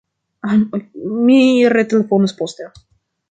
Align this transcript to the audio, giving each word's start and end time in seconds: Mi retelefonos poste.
Mi 1.27 1.37
retelefonos 1.75 2.35
poste. 2.43 2.69